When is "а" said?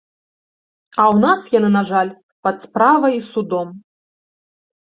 0.95-1.03